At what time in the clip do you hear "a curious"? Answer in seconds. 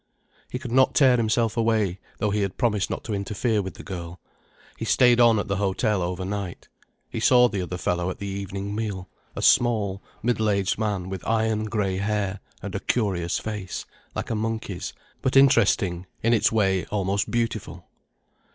12.73-13.37